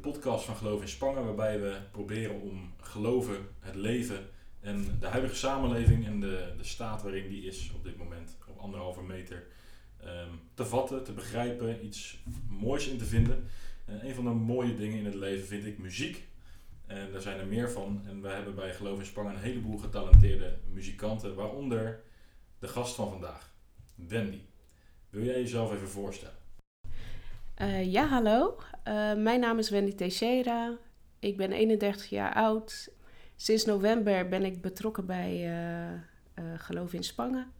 podcast 0.00 0.44
van 0.44 0.56
Geloof 0.56 0.80
in 0.80 0.88
Spangen, 0.88 1.24
waarbij 1.24 1.60
we 1.60 1.76
proberen 1.90 2.40
om 2.40 2.72
geloven, 2.80 3.48
het 3.60 3.74
leven 3.74 4.28
en 4.60 4.98
de 5.00 5.06
huidige 5.06 5.34
samenleving 5.34 6.06
en 6.06 6.20
de, 6.20 6.52
de 6.56 6.64
staat 6.64 7.02
waarin 7.02 7.28
die 7.28 7.42
is 7.42 7.72
op 7.74 7.84
dit 7.84 7.96
moment, 7.96 8.36
op 8.48 8.58
anderhalve 8.58 9.02
meter, 9.02 9.46
ehm, 9.96 10.30
te 10.54 10.64
vatten, 10.64 11.04
te 11.04 11.12
begrijpen, 11.12 11.86
iets 11.86 12.18
moois 12.48 12.88
in 12.88 12.98
te 12.98 13.04
vinden. 13.04 13.44
En 13.84 14.06
een 14.06 14.14
van 14.14 14.24
de 14.24 14.30
mooie 14.30 14.76
dingen 14.76 14.98
in 14.98 15.04
het 15.04 15.14
leven 15.14 15.46
vind 15.46 15.66
ik 15.66 15.78
muziek. 15.78 16.28
En 16.86 17.12
daar 17.12 17.20
zijn 17.20 17.38
er 17.38 17.46
meer 17.46 17.70
van. 17.70 18.02
En 18.06 18.22
we 18.22 18.28
hebben 18.28 18.54
bij 18.54 18.74
Geloof 18.74 18.98
in 18.98 19.06
Spangen 19.06 19.34
een 19.34 19.40
heleboel 19.40 19.78
getalenteerde 19.78 20.58
muzikanten, 20.72 21.34
waaronder 21.34 22.00
de 22.58 22.68
gast 22.68 22.94
van 22.94 23.10
vandaag, 23.10 23.54
Wendy. 23.94 24.40
Wil 25.10 25.24
jij 25.24 25.40
jezelf 25.40 25.72
even 25.72 25.88
voorstellen? 25.88 26.37
Uh, 27.62 27.92
ja, 27.92 28.06
hallo. 28.06 28.56
Uh, 28.88 29.14
mijn 29.14 29.40
naam 29.40 29.58
is 29.58 29.70
Wendy 29.70 29.94
Teixeira. 29.94 30.76
Ik 31.18 31.36
ben 31.36 31.52
31 31.52 32.08
jaar 32.08 32.34
oud. 32.34 32.88
Sinds 33.36 33.64
november 33.64 34.28
ben 34.28 34.44
ik 34.44 34.60
betrokken 34.60 35.06
bij 35.06 35.50
uh, 36.34 36.44
Geloof 36.56 36.92
in 36.92 37.02
Spangen. 37.02 37.52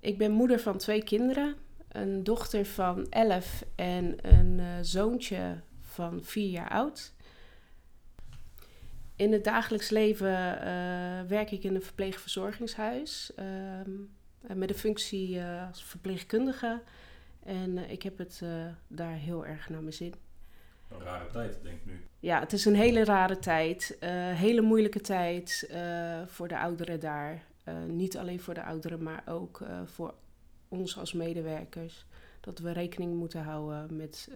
Ik 0.00 0.18
ben 0.18 0.30
moeder 0.30 0.60
van 0.60 0.78
twee 0.78 1.02
kinderen. 1.02 1.54
Een 1.88 2.24
dochter 2.24 2.66
van 2.66 3.06
11 3.08 3.64
en 3.76 4.16
een 4.34 4.84
zoontje 4.84 5.60
van 5.80 6.24
4 6.24 6.50
jaar 6.50 6.70
oud. 6.70 7.12
In 9.16 9.32
het 9.32 9.44
dagelijks 9.44 9.90
leven 9.90 10.32
werk 11.28 11.50
ik 11.50 11.64
in 11.64 11.74
een 11.74 11.82
verpleegverzorgingshuis. 11.82 13.32
met 14.54 14.68
de 14.68 14.74
functie 14.74 15.42
als 15.42 15.84
verpleegkundige. 15.84 16.80
En 17.42 17.76
uh, 17.76 17.90
ik 17.90 18.02
heb 18.02 18.18
het 18.18 18.40
uh, 18.42 18.66
daar 18.86 19.14
heel 19.14 19.46
erg 19.46 19.68
naar 19.68 19.80
mijn 19.80 19.92
zin. 19.92 20.14
Een 20.88 21.00
rare 21.00 21.30
tijd, 21.30 21.62
denk 21.62 21.76
ik 21.76 21.86
nu. 21.86 22.00
Ja, 22.18 22.40
het 22.40 22.52
is 22.52 22.64
een 22.64 22.74
hele 22.74 23.04
rare 23.04 23.38
tijd. 23.38 23.96
Uh, 24.00 24.08
hele 24.32 24.60
moeilijke 24.60 25.00
tijd 25.00 25.70
voor 26.26 26.48
de 26.48 26.58
ouderen 26.58 27.00
daar. 27.00 27.42
niet 27.86 28.16
alleen 28.16 28.40
voor 28.40 28.54
de 28.54 28.64
ouderen, 28.64 29.02
maar 29.02 29.22
ook 29.26 29.62
voor 29.84 30.14
ons 30.68 30.98
als 30.98 31.12
medewerkers. 31.12 32.06
Dat 32.40 32.58
we 32.58 32.72
rekening 32.72 33.14
moeten 33.14 33.42
houden 33.42 33.96
met 33.96 34.30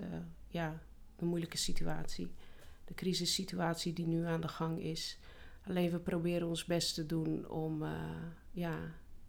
ja, 0.48 0.80
de 1.16 1.25
moeilijke 1.25 1.56
situatie. 1.56 2.32
De 2.84 2.94
crisissituatie 2.94 3.92
die 3.92 4.06
nu 4.06 4.25
aan 4.25 4.41
de 4.41 4.48
gang 4.48 4.80
is. 4.80 5.19
Alleen 5.66 5.91
we 5.91 5.98
proberen 5.98 6.48
ons 6.48 6.64
best 6.64 6.94
te 6.94 7.06
doen 7.06 7.48
om 7.48 7.84
ja, 8.50 8.78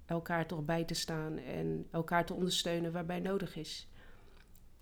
elkaar 0.06 0.48
toch 0.48 0.66
bij 0.66 0.84
te 0.84 0.94
staan 0.94 1.38
en 1.38 1.88
elkaar 1.92 2.26
te 2.26 2.34
ondersteunen 2.34 2.92
waarbij 2.92 3.20
nodig 3.20 3.56
is. 3.56 3.88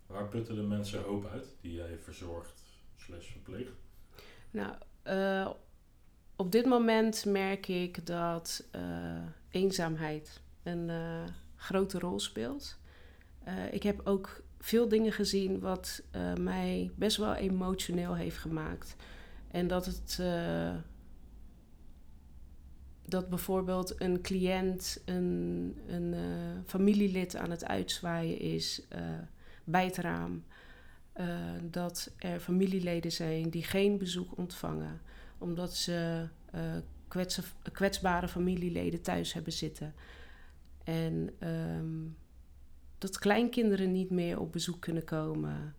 Waar 0.06 0.28
putten 0.28 0.56
de 0.56 0.62
mensen 0.62 1.04
hoop 1.04 1.26
uit 1.26 1.56
die 1.62 1.74
jij 1.74 1.98
verzorgt 1.98 2.64
slash 2.96 3.32
verpleegt? 3.32 3.72
Nou, 4.52 4.76
uh, 5.08 5.50
op 6.36 6.52
dit 6.52 6.66
moment 6.66 7.26
merk 7.26 7.68
ik 7.68 8.06
dat 8.06 8.68
uh, 8.76 8.82
eenzaamheid 9.50 10.42
een 10.64 10.90
uh, 10.90 11.24
grote 11.56 12.00
rol 12.00 12.20
speelt. 12.20 12.78
ik 13.72 13.84
heb 13.84 14.02
ook 14.04 14.42
veel 14.60 14.88
dingen 14.88 15.12
gezien 15.12 15.60
wat 15.60 16.04
mij 16.40 16.92
best 16.96 17.18
wel 17.18 17.34
emotioneel 17.34 18.16
heeft 18.16 18.38
gemaakt. 18.38 18.96
En 19.52 19.68
dat 19.68 19.86
het 19.86 20.20
dat 23.06 23.30
bijvoorbeeld 23.30 24.02
een 24.02 24.22
cliënt 24.22 25.02
een, 25.06 25.78
een 25.88 26.14
uh, 26.14 26.22
familielid 26.66 27.36
aan 27.36 27.52
het 27.52 27.66
uitzwaaien 27.66 28.40
is 28.40 28.82
uh, 28.96 29.00
bij 29.64 29.86
het 29.86 29.98
raam. 29.98 30.44
Uh, 31.20 31.28
dat 31.70 32.12
er 32.18 32.40
familieleden 32.40 33.12
zijn 33.12 33.50
die 33.50 33.64
geen 33.64 33.98
bezoek 33.98 34.38
ontvangen, 34.38 35.02
omdat 35.38 35.76
ze 35.76 36.28
kwets, 37.08 37.40
kwetsbare 37.72 38.28
familieleden 38.28 39.02
thuis 39.02 39.34
hebben 39.34 39.54
zitten. 39.54 39.94
En 40.84 41.30
um, 41.50 42.18
dat 42.98 43.20
kleinkinderen 43.20 43.92
niet 43.92 44.10
meer 44.10 44.40
op 44.40 44.52
bezoek 44.52 44.82
kunnen 44.82 45.04
komen. 45.04 45.76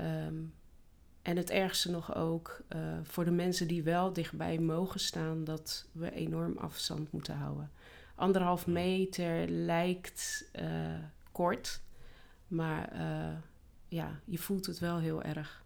Um, 0.00 0.52
en 1.22 1.36
het 1.36 1.50
ergste 1.50 1.90
nog 1.90 2.14
ook 2.14 2.62
uh, 2.76 2.98
voor 3.02 3.24
de 3.24 3.30
mensen 3.30 3.68
die 3.68 3.82
wel 3.82 4.12
dichtbij 4.12 4.58
mogen 4.58 5.00
staan, 5.00 5.44
dat 5.44 5.88
we 5.92 6.12
enorm 6.12 6.56
afstand 6.58 7.12
moeten 7.12 7.36
houden. 7.36 7.70
Anderhalf 8.14 8.66
meter 8.66 9.48
lijkt 9.48 10.50
uh, 10.60 10.98
kort, 11.32 11.80
maar 12.46 12.92
uh, 12.94 13.36
ja, 13.88 14.20
je 14.24 14.38
voelt 14.38 14.66
het 14.66 14.78
wel 14.78 14.98
heel 14.98 15.22
erg. 15.22 15.64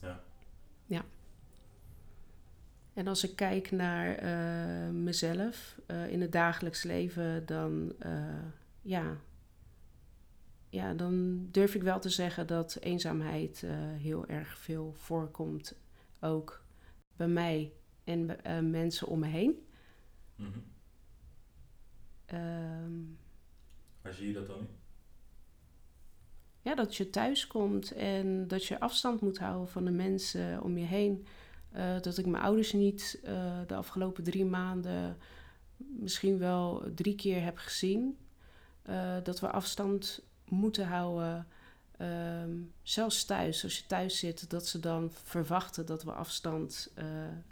Ja. 0.00 0.20
Ja. 0.86 1.04
En 2.94 3.06
als 3.06 3.24
ik 3.24 3.36
kijk 3.36 3.70
naar 3.70 4.24
mezelf 4.92 5.80
in 6.08 6.20
het 6.20 6.32
dagelijks 6.32 6.82
leven, 6.82 7.46
dan 7.46 7.92
ja, 8.82 9.16
ja, 10.72 10.94
dan 10.94 11.46
durf 11.50 11.74
ik 11.74 11.82
wel 11.82 12.00
te 12.00 12.08
zeggen 12.08 12.46
dat 12.46 12.76
eenzaamheid 12.80 13.62
uh, 13.64 13.70
heel 13.76 14.26
erg 14.26 14.58
veel 14.58 14.92
voorkomt. 14.92 15.78
Ook 16.20 16.64
bij 17.16 17.28
mij 17.28 17.72
en 18.04 18.36
uh, 18.46 18.58
mensen 18.58 19.06
om 19.06 19.18
me 19.18 19.26
heen. 19.26 19.66
Mm 20.36 20.52
-hmm. 20.52 20.64
um, 22.38 23.18
Waar 24.02 24.12
zie 24.12 24.26
je 24.26 24.32
dat 24.32 24.46
dan 24.46 24.58
in? 24.58 24.68
Ja, 26.60 26.74
dat 26.74 26.96
je 26.96 27.10
thuis 27.10 27.46
komt 27.46 27.92
en 27.92 28.48
dat 28.48 28.64
je 28.64 28.80
afstand 28.80 29.20
moet 29.20 29.38
houden 29.38 29.68
van 29.68 29.84
de 29.84 29.90
mensen 29.90 30.62
om 30.62 30.78
je 30.78 30.86
heen. 30.86 31.26
Uh, 31.76 32.00
dat 32.00 32.18
ik 32.18 32.26
mijn 32.26 32.42
ouders 32.42 32.72
niet 32.72 33.20
de 33.66 33.74
afgelopen 33.74 34.24
drie 34.24 34.44
maanden 34.44 35.16
misschien 35.76 36.38
wel 36.38 36.84
drie 36.94 37.14
keer 37.14 37.42
heb 37.42 37.56
gezien. 37.56 38.18
dat 39.22 39.40
we 39.40 39.50
afstand 39.50 40.30
moeten 40.54 40.86
houden. 40.86 41.46
Um, 41.98 42.72
zelfs 42.82 43.24
thuis, 43.24 43.64
als 43.64 43.78
je 43.78 43.86
thuis 43.86 44.18
zit, 44.18 44.50
dat 44.50 44.66
ze 44.66 44.78
dan 44.78 45.10
verwachten 45.12 45.86
dat 45.86 46.02
we 46.02 46.12
afstand 46.12 46.92
uh, 46.98 47.04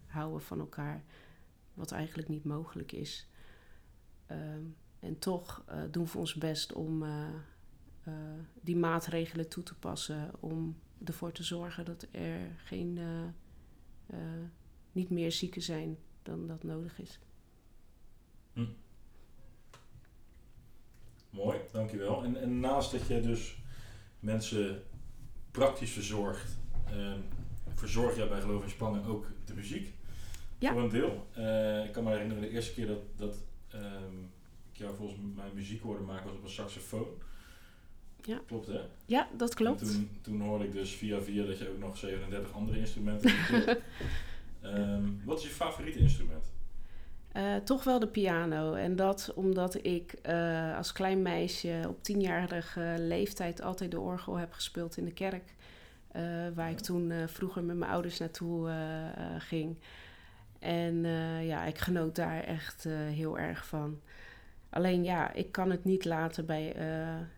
houden 0.06 0.40
van 0.42 0.60
elkaar. 0.60 1.02
Wat 1.74 1.92
eigenlijk 1.92 2.28
niet 2.28 2.44
mogelijk 2.44 2.92
is. 2.92 3.28
Um, 4.30 4.76
en 4.98 5.18
toch 5.18 5.64
uh, 5.68 5.82
doen 5.90 6.06
we 6.06 6.18
ons 6.18 6.34
best 6.34 6.72
om 6.72 7.02
uh, 7.02 7.28
die 8.60 8.76
maatregelen 8.76 9.48
toe 9.48 9.62
te 9.62 9.74
passen. 9.74 10.30
Om 10.40 10.78
ervoor 11.04 11.32
te 11.32 11.42
zorgen 11.42 11.84
dat 11.84 12.06
er 12.10 12.50
geen, 12.56 12.98
niet 14.92 15.10
meer 15.10 15.32
zieken 15.32 15.62
zijn 15.62 15.98
dan 16.22 16.46
dat 16.46 16.62
nodig 16.62 16.98
is. 16.98 17.18
Hm. 18.52 18.66
Mooi, 21.30 21.58
dankjewel. 21.72 22.24
En, 22.24 22.36
en 22.36 22.60
naast 22.60 22.92
dat 22.92 23.06
je 23.06 23.20
dus 23.20 23.56
mensen 24.20 24.82
praktisch 25.50 25.90
verzorgt, 25.90 26.58
uh, 26.94 27.12
verzorg 27.74 28.16
jij 28.16 28.28
bij 28.28 28.40
Geloof 28.40 28.62
in 28.62 28.70
Spangen 28.70 29.04
ook 29.04 29.26
de 29.44 29.54
muziek. 29.54 29.92
Ja. 30.58 30.72
Voor 30.72 30.82
een 30.82 30.88
deel. 30.88 31.26
Uh, 31.38 31.84
ik 31.84 31.92
kan 31.92 32.04
me 32.04 32.10
herinneren 32.10 32.42
de 32.42 32.50
eerste 32.50 32.72
keer 32.72 32.86
dat, 32.86 33.02
dat 33.16 33.36
um, 33.74 34.30
ik 34.72 34.78
jou 34.78 34.96
volgens 34.96 35.18
mij 35.34 35.50
muziek 35.54 35.82
hoorde 35.82 36.02
maken 36.02 36.26
was 36.26 36.36
op 36.36 36.42
een 36.42 36.50
saxofoon. 36.50 37.08
Ja. 38.22 38.40
Klopt 38.46 38.66
hè? 38.66 38.80
Ja, 39.06 39.28
dat 39.36 39.54
klopt. 39.54 39.80
En 39.80 39.86
toen, 39.86 40.10
toen 40.20 40.40
hoorde 40.40 40.64
ik 40.64 40.72
dus 40.72 40.90
via 40.90 41.20
via 41.20 41.44
dat 41.44 41.58
je 41.58 41.68
ook 41.68 41.78
nog 41.78 41.96
37 41.96 42.52
andere 42.52 42.78
instrumenten 42.78 43.32
um, 44.62 45.22
Wat 45.24 45.38
is 45.38 45.44
je 45.44 45.50
favoriete 45.50 45.98
instrument? 45.98 46.44
Uh, 47.36 47.56
toch 47.56 47.84
wel 47.84 47.98
de 47.98 48.08
piano. 48.08 48.74
En 48.74 48.96
dat 48.96 49.32
omdat 49.34 49.84
ik 49.84 50.14
uh, 50.28 50.76
als 50.76 50.92
klein 50.92 51.22
meisje 51.22 51.84
op 51.88 52.02
tienjarige 52.02 52.94
leeftijd 52.98 53.62
altijd 53.62 53.90
de 53.90 54.00
orgel 54.00 54.38
heb 54.38 54.52
gespeeld 54.52 54.96
in 54.96 55.04
de 55.04 55.12
kerk. 55.12 55.54
Uh, 56.16 56.22
waar 56.54 56.70
ik 56.70 56.78
toen 56.78 57.12
vroeger 57.26 57.64
met 57.64 57.76
mijn 57.76 57.90
ouders 57.90 58.18
naartoe 58.18 58.70
ging. 59.38 59.76
En 60.58 61.04
ja, 61.44 61.64
ik 61.64 61.78
genoot 61.78 62.14
daar 62.14 62.44
echt 62.44 62.84
heel 62.90 63.38
erg 63.38 63.66
van. 63.66 64.00
Alleen 64.70 65.04
ja, 65.04 65.32
ik 65.32 65.52
kan 65.52 65.70
het 65.70 65.84
niet 65.84 66.04
laten 66.04 66.46
bij 66.46 66.76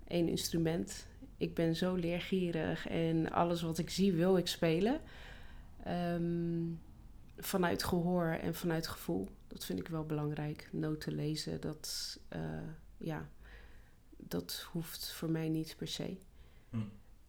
één 0.09 0.29
instrument. 0.29 1.06
Ik 1.37 1.55
ben 1.55 1.77
zo 1.77 1.94
leergierig 1.94 2.89
en 2.89 3.33
alles 3.33 3.62
wat 3.62 3.79
ik 3.79 3.91
zie 3.91 4.12
wil 4.12 4.37
ik 4.37 4.47
spelen. 4.47 5.00
Um, 6.15 6.81
vanuit 7.44 7.83
gehoor 7.83 8.27
en 8.27 8.55
vanuit 8.55 8.87
gevoel. 8.87 9.29
Dat 9.47 9.65
vind 9.65 9.79
ik 9.79 9.89
wel 9.89 10.06
belangrijk. 10.06 10.69
Noten 10.73 11.15
lezen, 11.15 11.61
dat, 11.61 12.19
uh, 12.37 12.41
ja, 12.97 13.29
dat 14.17 14.67
hoeft 14.73 15.12
voor 15.12 15.31
mij 15.31 15.49
niet 15.49 15.77
per 15.77 15.89
se. 15.89 16.19
Hm. 16.71 16.77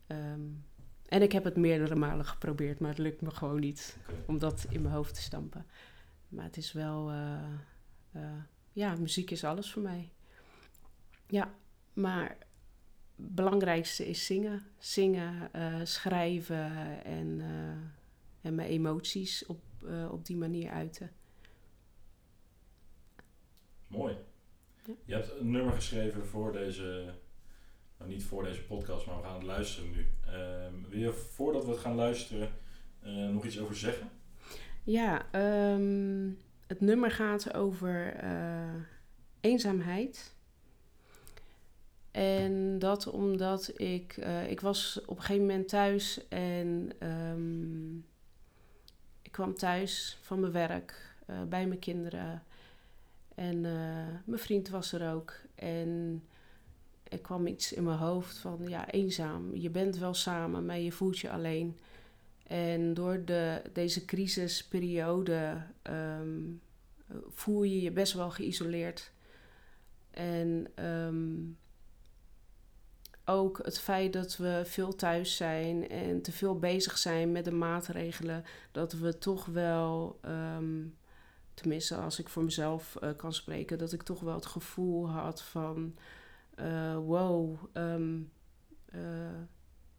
Um, 0.07 0.65
en 1.05 1.21
ik 1.21 1.31
heb 1.31 1.43
het 1.43 1.55
meerdere 1.55 1.95
malen 1.95 2.25
geprobeerd, 2.25 2.79
maar 2.79 2.89
het 2.89 2.97
lukt 2.97 3.21
me 3.21 3.31
gewoon 3.31 3.59
niet 3.59 3.97
okay. 4.01 4.23
om 4.27 4.39
dat 4.39 4.65
in 4.69 4.81
mijn 4.81 4.93
hoofd 4.93 5.13
te 5.13 5.21
stampen. 5.21 5.65
Maar 6.27 6.45
het 6.45 6.57
is 6.57 6.71
wel, 6.71 7.11
uh, 7.11 7.43
uh, 8.15 8.21
ja, 8.71 8.95
muziek 8.95 9.31
is 9.31 9.43
alles 9.43 9.71
voor 9.71 9.81
mij. 9.81 10.11
Ja, 11.27 11.53
maar 11.93 12.37
belangrijkste 13.15 14.07
is 14.07 14.25
zingen. 14.25 14.63
Zingen, 14.77 15.49
schrijven 15.87 17.03
en, 17.03 17.41
en 18.41 18.55
mijn 18.55 18.69
emoties 18.69 19.45
op, 19.45 19.61
op 20.11 20.25
die 20.25 20.37
manier 20.37 20.69
uiten. 20.69 21.11
Mooi. 23.87 24.15
Je 25.05 25.13
hebt 25.13 25.31
een 25.39 25.51
nummer 25.51 25.73
geschreven 25.73 26.25
voor 26.25 26.51
deze, 26.51 27.13
nou 27.97 28.11
niet 28.11 28.23
voor 28.23 28.43
deze 28.43 28.63
podcast, 28.63 29.05
maar 29.05 29.17
we 29.17 29.23
gaan 29.23 29.33
het 29.33 29.43
luisteren 29.43 29.91
nu. 29.91 30.07
Uh, 30.27 30.89
wil 30.89 30.99
je 30.99 31.13
voordat 31.13 31.65
we 31.65 31.71
het 31.71 31.79
gaan 31.79 31.95
luisteren 31.95 32.51
uh, 33.03 33.29
nog 33.29 33.45
iets 33.45 33.59
over 33.59 33.75
zeggen? 33.75 34.09
Ja, 34.83 35.25
um, 35.73 36.37
het 36.67 36.81
nummer 36.81 37.11
gaat 37.11 37.53
over 37.53 38.23
uh, 38.23 38.73
eenzaamheid. 39.39 40.35
En 42.11 42.79
dat 42.79 43.07
omdat 43.07 43.79
ik, 43.79 44.17
uh, 44.17 44.49
ik 44.49 44.61
was 44.61 45.01
op 45.05 45.17
een 45.17 45.23
gegeven 45.23 45.45
moment 45.45 45.67
thuis 45.67 46.27
en 46.27 46.91
um, 46.99 47.97
ik 47.97 48.12
kwam 49.33 49.55
thuis 49.55 50.17
van 50.21 50.39
mijn 50.39 50.51
werk 50.51 51.15
bij 51.49 51.67
mijn 51.67 51.79
kinderen. 51.79 52.43
En 53.35 53.55
uh, 53.55 54.07
mijn 54.25 54.39
vriend 54.41 54.69
was 54.69 54.91
er 54.91 55.13
ook. 55.13 55.33
En 55.55 56.23
er 57.03 57.19
kwam 57.19 57.47
iets 57.47 57.73
in 57.73 57.83
mijn 57.83 57.97
hoofd 57.97 58.37
van, 58.37 58.59
ja, 58.67 58.89
eenzaam. 58.91 59.55
Je 59.55 59.69
bent 59.69 59.97
wel 59.97 60.13
samen, 60.13 60.65
maar 60.65 60.79
je 60.79 60.91
voelt 60.91 61.19
je 61.19 61.29
alleen. 61.29 61.79
En 62.47 62.93
door 62.93 63.25
de, 63.25 63.61
deze 63.73 64.05
crisisperiode 64.05 65.61
um, 65.83 66.61
voel 67.29 67.63
je 67.63 67.81
je 67.81 67.91
best 67.91 68.13
wel 68.13 68.29
geïsoleerd. 68.29 69.11
En 70.11 70.67
um, 70.85 71.57
ook 73.25 73.59
het 73.63 73.79
feit 73.79 74.13
dat 74.13 74.37
we 74.37 74.61
veel 74.65 74.95
thuis 74.95 75.35
zijn 75.35 75.89
en 75.89 76.21
te 76.21 76.31
veel 76.31 76.59
bezig 76.59 76.97
zijn 76.97 77.31
met 77.31 77.45
de 77.45 77.51
maatregelen, 77.51 78.43
dat 78.71 78.93
we 78.93 79.17
toch 79.17 79.45
wel 79.45 80.19
um, 80.25 80.97
tenminste 81.53 81.95
als 81.95 82.19
ik 82.19 82.29
voor 82.29 82.43
mezelf 82.43 82.97
uh, 83.03 83.09
kan 83.17 83.33
spreken, 83.33 83.77
dat 83.77 83.93
ik 83.93 84.03
toch 84.03 84.19
wel 84.19 84.35
het 84.35 84.45
gevoel 84.45 85.09
had 85.09 85.41
van 85.41 85.95
uh, 86.59 86.95
wow, 86.95 87.55
um, 87.73 88.31
uh, 88.95 89.01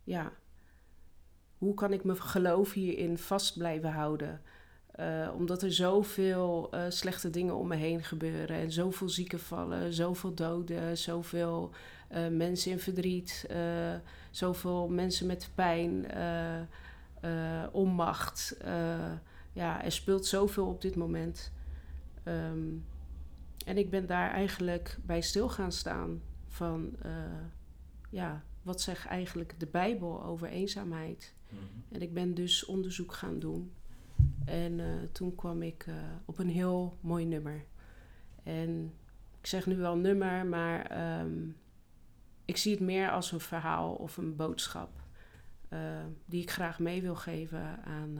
ja, 0.04 0.32
hoe 1.58 1.74
kan 1.74 1.92
ik 1.92 2.04
mijn 2.04 2.22
geloof 2.22 2.72
hierin 2.72 3.18
vast 3.18 3.58
blijven 3.58 3.90
houden? 3.90 4.42
omdat 5.36 5.62
er 5.62 5.72
zoveel 5.72 6.70
slechte 6.88 7.30
dingen 7.30 7.54
om 7.54 7.68
me 7.68 7.76
heen 7.76 8.04
gebeuren 8.04 8.56
en 8.56 8.72
zoveel 8.72 9.08
zieken 9.08 9.38
vallen, 9.38 9.92
zoveel 9.92 10.34
doden, 10.34 10.98
zoveel 10.98 11.70
mensen 12.30 12.70
in 12.70 12.78
verdriet, 12.78 13.46
zoveel 14.30 14.88
mensen 14.88 15.26
met 15.26 15.50
pijn, 15.54 16.06
onmacht 17.72 18.56
ja, 19.54 19.84
er 19.84 19.92
speelt 19.92 20.26
zoveel 20.26 20.66
op 20.66 20.80
dit 20.80 20.96
moment. 20.96 21.52
Um, 22.24 22.84
en 23.66 23.76
ik 23.76 23.90
ben 23.90 24.06
daar 24.06 24.30
eigenlijk 24.30 24.98
bij 25.02 25.20
stil 25.20 25.48
gaan 25.48 25.72
staan 25.72 26.22
van, 26.48 26.96
uh, 27.06 27.12
ja, 28.10 28.44
wat 28.62 28.80
zegt 28.80 29.06
eigenlijk 29.06 29.60
de 29.60 29.66
Bijbel 29.66 30.24
over 30.24 30.48
eenzaamheid? 30.48 31.34
Mm 31.48 31.58
-hmm. 31.58 31.82
En 31.90 32.02
ik 32.02 32.14
ben 32.14 32.34
dus 32.34 32.64
onderzoek 32.64 33.12
gaan 33.12 33.38
doen. 33.38 33.72
En 34.44 34.78
uh, 34.78 34.86
toen 35.12 35.34
kwam 35.34 35.62
ik 35.62 35.86
uh, 35.86 35.94
op 36.24 36.38
een 36.38 36.48
heel 36.48 36.98
mooi 37.00 37.24
nummer. 37.24 37.64
En 38.42 38.92
ik 39.40 39.46
zeg 39.46 39.66
nu 39.66 39.76
wel 39.76 39.96
nummer, 39.96 40.46
maar 40.46 41.08
um, 41.20 41.56
ik 42.44 42.56
zie 42.56 42.72
het 42.72 42.80
meer 42.80 43.10
als 43.10 43.32
een 43.32 43.40
verhaal 43.40 43.94
of 43.94 44.16
een 44.16 44.36
boodschap. 44.36 45.02
die 46.24 46.42
ik 46.42 46.50
graag 46.50 46.78
mee 46.78 47.02
wil 47.02 47.16
geven 47.16 47.84
aan 47.84 48.18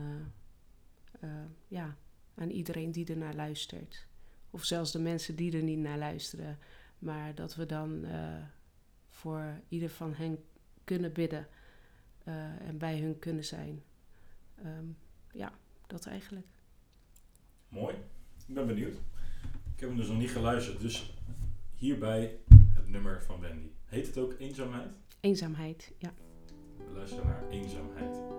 uh, 1.23 1.29
ja, 1.67 1.97
aan 2.35 2.49
iedereen 2.49 2.91
die 2.91 3.05
er 3.07 3.17
naar 3.17 3.35
luistert. 3.35 4.07
Of 4.49 4.63
zelfs 4.63 4.91
de 4.91 4.99
mensen 4.99 5.35
die 5.35 5.57
er 5.57 5.63
niet 5.63 5.79
naar 5.79 5.97
luisteren. 5.97 6.57
Maar 6.99 7.35
dat 7.35 7.55
we 7.55 7.65
dan 7.65 8.05
voor 9.09 9.61
ieder 9.67 9.89
van 9.89 10.13
hen 10.13 10.43
kunnen 10.83 11.13
bidden 11.13 11.47
en 12.59 12.77
bij 12.77 12.99
hun 12.99 13.19
kunnen 13.19 13.45
zijn. 13.45 13.83
Um, 14.65 14.97
ja, 15.31 15.53
dat 15.87 16.05
eigenlijk. 16.05 16.45
Mooi. 17.69 17.95
Ik 18.47 18.53
ben 18.53 18.67
benieuwd. 18.67 18.93
Ik 19.73 19.79
heb 19.79 19.89
hem 19.89 19.97
dus 19.97 20.07
nog 20.07 20.17
niet 20.17 20.31
geluisterd. 20.31 20.79
Dus 20.79 21.13
hierbij 21.75 22.37
het 22.75 22.87
nummer 22.87 23.23
van 23.23 23.39
Wendy. 23.39 23.71
Heet 23.85 24.07
het 24.07 24.17
ook 24.17 24.35
Eenzaamheid? 24.39 24.91
Eenzaamheid, 25.19 25.93
ja. 25.97 26.13
We 26.77 26.93
luisteren 26.93 27.25
naar 27.25 27.49
Eenzaamheid. 27.49 28.34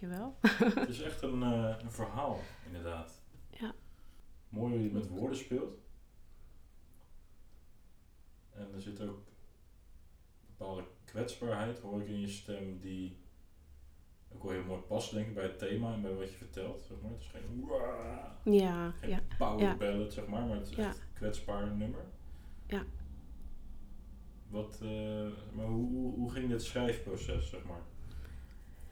Dankjewel. 0.00 0.36
Het 0.80 0.88
is 0.88 1.02
echt 1.02 1.22
een, 1.22 1.42
eh, 1.42 1.74
een 1.82 1.90
verhaal, 1.90 2.40
inderdaad. 2.66 3.20
Ja. 3.50 3.74
Mooi 4.48 4.72
hoe 4.74 4.82
je 4.82 4.90
met 4.90 5.08
woorden 5.08 5.36
speelt. 5.38 5.78
En 8.50 8.68
er 8.74 8.80
zit 8.80 9.00
ook 9.00 9.08
een 9.16 10.46
bepaalde 10.56 10.84
kwetsbaarheid, 11.04 11.78
hoor 11.78 12.00
ik 12.00 12.08
in 12.08 12.20
je 12.20 12.28
stem, 12.28 12.78
die 12.80 13.16
ook 14.34 14.42
wel 14.42 14.52
heel 14.52 14.64
mooi 14.64 14.80
past, 14.80 15.12
denk 15.12 15.26
ik, 15.26 15.34
bij 15.34 15.42
het 15.44 15.58
thema 15.58 15.92
en 15.94 16.02
bij 16.02 16.14
wat 16.14 16.30
je 16.30 16.36
vertelt. 16.36 16.80
Zeg 16.80 16.96
maar. 17.02 17.10
Het 17.10 17.20
is 17.20 17.26
geen, 17.26 17.66
"Waa", 17.66 18.38
Ja, 18.44 18.90
geen 18.90 19.10
ja. 19.10 19.20
power 19.38 19.62
ja. 19.64 19.76
ballad, 19.76 20.12
zeg 20.12 20.26
maar, 20.26 20.46
maar 20.46 20.56
het 20.56 20.70
is 20.70 20.76
Ja. 20.76 20.86
echt 20.88 20.98
een 21.00 21.12
kwetsbaar 21.14 21.70
nummer. 21.76 22.04
Ja. 22.66 22.84
Wat, 24.48 24.80
eh, 24.82 25.28
maar 25.52 25.66
hoe, 25.66 25.88
hoe, 25.90 26.14
hoe 26.14 26.30
ging 26.32 26.48
dit 26.48 26.62
schrijfproces, 26.62 27.48
zeg 27.48 27.64
maar? 27.64 27.82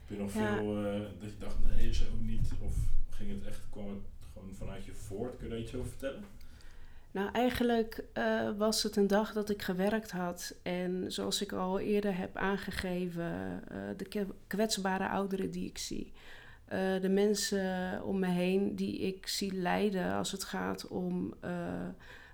Heb 0.07 0.17
je 0.17 0.23
nog 0.23 0.33
Ja. 0.33 0.55
veel 0.55 0.73
dat 1.19 1.29
je 1.29 1.37
dacht, 1.39 1.57
nee, 1.75 1.93
zo 1.93 2.03
niet? 2.21 2.51
Of 2.59 2.73
ging 3.09 3.29
het 3.29 3.45
echt, 3.47 3.61
kwam 3.69 3.87
het 3.89 4.03
gewoon 4.33 4.55
vanuit 4.55 4.85
je 4.85 4.93
voort? 4.93 5.37
Kun 5.37 5.47
je 5.47 5.51
daar 5.51 5.61
iets 5.61 5.75
over 5.75 5.89
vertellen? 5.89 6.23
Nou, 7.15 7.29
eigenlijk 7.31 8.03
eh, 8.13 8.49
was 8.57 8.83
het 8.83 8.95
een 8.95 9.07
dag 9.07 9.33
dat 9.33 9.49
ik 9.49 9.61
gewerkt 9.61 10.11
had. 10.11 10.55
En 10.63 11.11
zoals 11.11 11.41
ik 11.41 11.51
al 11.51 11.79
eerder 11.79 12.17
heb 12.17 12.35
aangegeven, 12.37 13.61
eh, 13.67 13.77
de 13.97 14.25
kwetsbare 14.47 15.07
ouderen 15.07 15.51
die 15.51 15.69
ik 15.69 15.77
zie. 15.77 16.11
Eh, 16.65 17.01
de 17.01 17.09
mensen 17.09 18.03
om 18.03 18.19
me 18.19 18.27
heen 18.27 18.75
die 18.75 18.99
ik 18.99 19.27
zie 19.27 19.53
lijden 19.53 20.13
als 20.13 20.31
het 20.31 20.43
gaat 20.43 20.87
om 20.87 21.33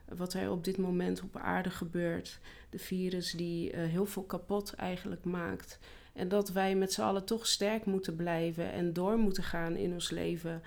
wat 0.08 0.34
er 0.34 0.52
op 0.52 0.64
dit 0.64 0.78
moment 0.78 1.22
op 1.22 1.38
aarde 1.38 1.70
gebeurt. 1.70 2.40
De 2.70 2.80
virus 2.80 3.32
die 3.32 3.76
heel 3.76 4.06
veel 4.06 4.24
kapot 4.24 4.74
eigenlijk 4.74 5.24
maakt. 5.24 5.80
En 6.14 6.28
dat 6.28 6.50
wij 6.50 6.76
met 6.76 6.94
z'n 6.94 7.02
allen 7.02 7.26
toch 7.26 7.48
sterk 7.48 7.86
moeten 7.86 8.16
blijven 8.16 8.72
en 8.72 8.94
door 8.94 9.18
moeten 9.18 9.44
gaan 9.44 9.76
in 9.76 9.94
ons 9.94 10.10
leven. 10.10 10.62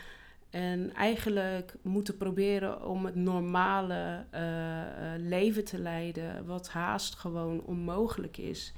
En 0.55 0.93
eigenlijk 0.93 1.75
moeten 1.83 2.17
proberen 2.17 2.87
om 2.87 3.05
het 3.05 3.15
normale 3.15 4.25
eh, 4.31 5.15
eh, 5.15 5.21
leven 5.21 5.65
te 5.65 5.79
leiden, 5.79 6.47
wat 6.47 6.69
haast 6.69 7.15
gewoon 7.15 7.63
onmogelijk 7.65 8.37
is. 8.37 8.73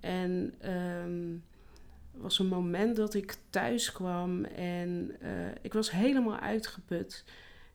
En 0.00 0.54
ehm 0.60 1.36
was 2.12 2.38
een 2.38 2.46
moment 2.46 2.96
dat 2.96 3.14
ik 3.14 3.36
thuis 3.50 3.92
kwam 3.92 4.44
en 4.44 5.16
eh, 5.20 5.30
ik 5.62 5.72
was 5.72 5.90
helemaal 5.90 6.38
uitgeput. 6.38 7.24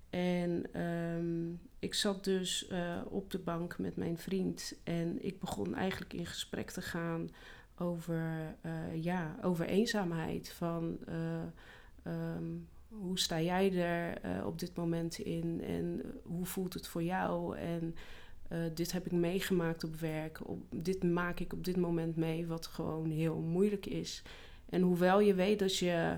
En 0.10 0.66
ehm, 0.74 1.52
ik 1.80 1.94
zat 1.94 2.24
dus 2.24 2.68
op 3.10 3.32
de 3.32 3.40
bank 3.40 3.78
met 3.78 3.96
mijn 3.96 4.18
vriend 4.18 4.76
en 4.84 5.26
ik 5.26 5.40
begon 5.40 5.76
eigenlijk 5.76 6.14
in 6.14 6.26
gesprek 6.26 6.72
te 6.72 6.82
gaan 6.82 7.30
over, 7.78 8.56
eh, 8.62 9.04
ja, 9.04 9.36
over 9.44 9.66
eenzaamheid. 9.66 10.50
Van 10.50 10.98
eh, 11.08 11.42
ehm, 12.04 12.46
hoe 12.88 13.20
sta 13.20 13.42
jij 13.42 13.74
er 13.74 14.22
eh, 14.22 14.46
op 14.46 14.60
dit 14.60 14.76
moment 14.76 15.18
in 15.18 15.64
en 15.64 16.02
hoe 16.24 16.46
voelt 16.46 16.74
het 16.74 16.88
voor 16.88 17.04
jou? 17.04 17.58
En 17.58 17.96
dit 18.74 18.92
heb 18.92 19.06
ik 19.06 19.12
meegemaakt 19.12 19.84
op 19.84 19.96
werk. 19.96 20.48
Op, 20.48 20.62
dit 20.70 21.04
maak 21.04 21.40
ik 21.40 21.54
op 21.54 21.64
dit 21.64 21.78
moment 21.78 22.16
mee, 22.16 22.48
wat 22.48 22.68
gewoon 22.68 23.10
heel 23.10 23.36
moeilijk 23.36 23.86
is. 23.86 24.24
En 24.70 24.82
hoewel 24.82 25.20
je 25.20 25.34
weet 25.34 25.60
dat 25.60 25.78
je 25.78 26.18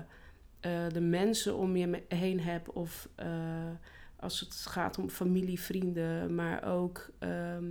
de 0.92 1.00
mensen 1.00 1.56
om 1.56 1.76
je 1.76 2.02
heen 2.08 2.40
hebt, 2.40 2.72
of 2.72 3.08
als 4.16 4.40
het 4.40 4.54
gaat 4.54 4.98
om 4.98 5.08
familie, 5.08 5.60
vrienden, 5.60 6.34
maar 6.34 6.64
ook 6.64 7.10
ehm, 7.18 7.64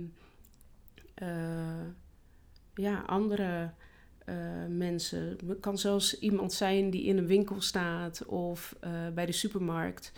eh, 1.20 1.86
ja, 2.74 3.00
andere 3.06 3.72
eh, 4.30 4.66
mensen. 4.68 5.38
Het 5.46 5.60
kan 5.60 5.78
zelfs 5.78 6.18
iemand 6.18 6.52
zijn 6.52 6.90
die 6.90 7.04
in 7.04 7.18
een 7.18 7.26
winkel 7.26 7.60
staat 7.60 8.24
of 8.26 8.76
eh, 8.80 9.08
bij 9.14 9.26
de 9.26 9.32
supermarkt. 9.32 10.12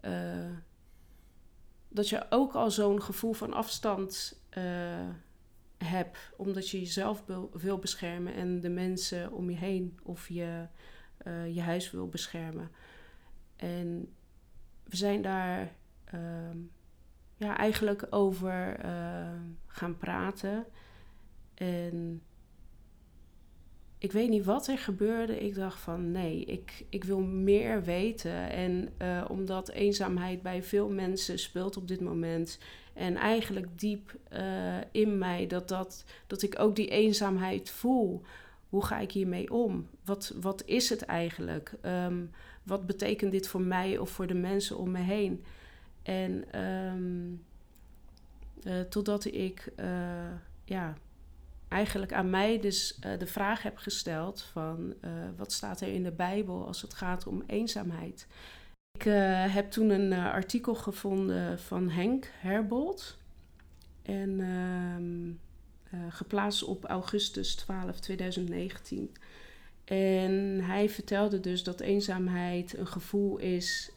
Eh, 0.00 0.50
dat 1.88 2.08
je 2.08 2.26
ook 2.30 2.54
al 2.54 2.70
zo'n 2.70 3.02
gevoel 3.02 3.32
van 3.32 3.52
afstand 3.52 4.42
hebt, 5.78 6.18
omdat 6.36 6.70
je 6.70 6.78
jezelf 6.78 7.22
wil, 7.26 7.50
wil 7.52 7.78
beschermen 7.78 8.34
en 8.34 8.60
de 8.60 8.68
mensen 8.68 9.32
om 9.32 9.50
je 9.50 9.56
heen 9.56 9.98
of 10.02 10.28
je, 10.28 10.66
je 11.52 11.60
huis 11.60 11.90
wil 11.90 12.08
beschermen. 12.08 12.70
En 13.56 14.14
we 14.84 14.96
zijn 14.96 15.22
daar 15.22 15.72
ehm, 16.04 16.58
ja, 17.36 17.56
eigenlijk 17.56 18.06
over 18.10 18.78
gaan 19.66 19.96
praten. 19.96 20.66
En 21.54 22.22
ik 24.04 24.12
weet 24.12 24.28
niet 24.28 24.44
wat 24.44 24.66
er 24.66 24.78
gebeurde. 24.78 25.40
Ik 25.40 25.54
dacht 25.54 25.80
van 25.80 26.12
nee, 26.12 26.44
ik, 26.44 26.84
ik 26.88 27.04
wil 27.04 27.20
meer 27.20 27.82
weten. 27.82 28.50
En 28.50 28.88
eh, 28.96 29.24
omdat 29.28 29.68
eenzaamheid 29.68 30.42
bij 30.42 30.62
veel 30.62 30.88
mensen 30.88 31.38
speelt 31.38 31.76
op 31.76 31.88
dit 31.88 32.00
moment. 32.00 32.58
En 32.94 33.16
eigenlijk 33.16 33.78
diep 33.78 34.14
eh, 34.28 34.76
in 34.92 35.18
mij 35.18 35.46
dat, 35.46 35.68
dat, 35.68 36.04
dat 36.26 36.42
ik 36.42 36.58
ook 36.58 36.76
die 36.76 36.88
eenzaamheid 36.88 37.70
voel. 37.70 38.22
Hoe 38.68 38.84
ga 38.84 38.98
ik 38.98 39.12
hiermee 39.12 39.52
om? 39.52 39.88
Wat, 40.04 40.34
wat 40.40 40.62
is 40.64 40.88
het 40.88 41.02
eigenlijk? 41.02 41.72
Ehm, 41.80 42.24
wat 42.62 42.86
betekent 42.86 43.32
dit 43.32 43.48
voor 43.48 43.62
mij 43.62 43.98
of 43.98 44.10
voor 44.10 44.26
de 44.26 44.34
mensen 44.34 44.78
om 44.78 44.90
me 44.90 44.98
heen? 44.98 45.44
En 46.02 46.44
ehm, 46.50 47.32
eh, 48.62 48.80
totdat 48.80 49.24
ik 49.24 49.72
ja, 50.64 50.96
eigenlijk 51.74 52.12
aan 52.12 52.30
mij 52.30 52.60
dus 52.60 52.98
eh, 53.00 53.18
de 53.18 53.26
vraag 53.26 53.62
heb 53.62 53.76
gesteld 53.76 54.42
van 54.42 54.94
eh, 55.00 55.10
wat 55.36 55.52
staat 55.52 55.80
er 55.80 55.88
in 55.88 56.02
de 56.02 56.12
Bijbel 56.12 56.66
als 56.66 56.82
het 56.82 56.94
gaat 56.94 57.26
om 57.26 57.42
eenzaamheid. 57.46 58.26
Ik 58.98 59.04
eh, 59.04 59.54
heb 59.54 59.70
toen 59.70 59.90
een 59.90 60.12
artikel 60.12 60.74
gevonden 60.74 61.58
van 61.58 61.88
Henk 61.88 62.30
Herbold 62.40 63.18
en 64.02 64.40
ehm, 64.40 65.30
eh, 65.90 66.12
geplaatst 66.12 66.64
op 66.64 66.84
augustus 66.84 67.54
12, 67.54 68.00
2019. 68.00 69.12
En 69.84 70.60
hij 70.62 70.88
vertelde 70.88 71.40
dus 71.40 71.62
dat 71.62 71.80
eenzaamheid 71.80 72.76
een 72.76 72.86
gevoel 72.86 73.38
is 73.38 73.90